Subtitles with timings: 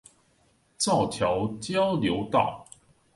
[0.77, 2.65] 造橋交流道